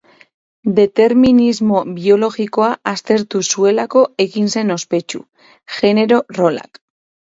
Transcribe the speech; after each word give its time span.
Determinismo 0.77 1.81
biologikoa 1.97 2.69
aztertu 2.93 3.43
zuelako 3.53 4.03
egin 4.27 4.49
zen 4.57 4.77
ospetsu: 4.79 5.23
genero-rolak. 5.77 6.83